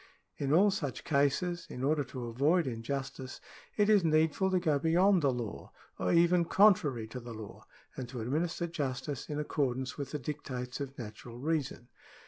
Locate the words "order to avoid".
1.83-2.65